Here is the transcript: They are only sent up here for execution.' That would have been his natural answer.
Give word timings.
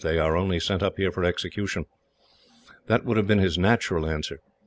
They 0.03 0.17
are 0.17 0.35
only 0.35 0.59
sent 0.59 0.81
up 0.81 0.97
here 0.97 1.11
for 1.11 1.23
execution.' 1.23 1.85
That 2.87 3.05
would 3.05 3.17
have 3.17 3.27
been 3.27 3.37
his 3.37 3.59
natural 3.59 4.07
answer. 4.09 4.39